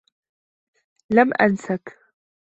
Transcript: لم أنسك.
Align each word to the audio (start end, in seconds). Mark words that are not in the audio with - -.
لم 1.09 1.31
أنسك. 1.41 1.97